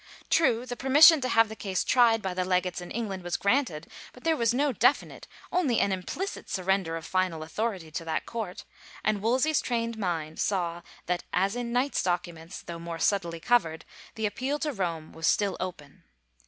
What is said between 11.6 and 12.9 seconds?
Knight's documents, though